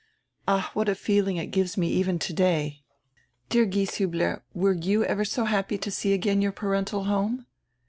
[0.47, 2.81] Ah, what a feeling it gives me even today!
[3.49, 7.45] Dear Gieshiibler, were you ever so happy to see again your parental home?"